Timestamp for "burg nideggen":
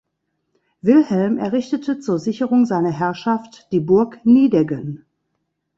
3.81-5.05